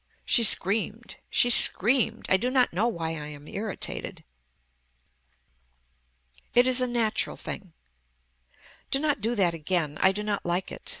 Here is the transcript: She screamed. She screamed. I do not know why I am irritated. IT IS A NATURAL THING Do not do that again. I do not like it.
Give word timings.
She 0.25 0.41
screamed. 0.43 1.17
She 1.29 1.51
screamed. 1.51 2.25
I 2.27 2.35
do 2.35 2.49
not 2.49 2.73
know 2.73 2.87
why 2.87 3.09
I 3.09 3.27
am 3.27 3.47
irritated. 3.47 4.23
IT 6.55 6.65
IS 6.65 6.81
A 6.81 6.87
NATURAL 6.87 7.37
THING 7.37 7.73
Do 8.89 8.97
not 8.97 9.21
do 9.21 9.35
that 9.35 9.53
again. 9.53 9.99
I 10.01 10.11
do 10.11 10.23
not 10.23 10.43
like 10.43 10.71
it. 10.71 10.89